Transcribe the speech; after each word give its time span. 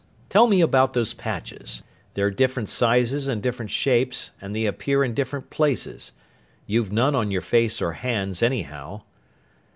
"Tell 0.29 0.47
me 0.47 0.61
about 0.61 0.93
those 0.93 1.13
patches. 1.13 1.83
They're 2.15 2.31
different 2.31 2.69
sizes 2.69 3.27
and 3.27 3.39
different 3.39 3.69
shapes 3.69 4.31
and 4.41 4.55
they 4.55 4.65
appear 4.65 5.03
in 5.03 5.13
different 5.13 5.51
places. 5.51 6.11
You've 6.65 6.91
none 6.91 7.13
on 7.13 7.29
your 7.29 7.41
face 7.41 7.83
or 7.83 7.91
hands, 7.93 8.41
anyhow." 8.41 9.03